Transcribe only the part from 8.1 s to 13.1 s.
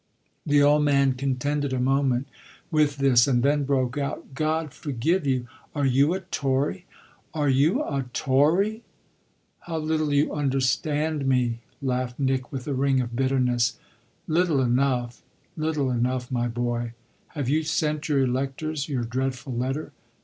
Tory?" "How little you understand me!" laughed Nick with a ring